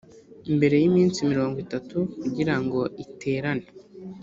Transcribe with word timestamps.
mbere 0.55 0.75
y 0.81 0.85
iminsi 0.89 1.29
mirongo 1.31 1.55
itatu 1.65 1.97
kugira 2.21 2.55
ngo 2.63 2.81
iterane 3.03 3.67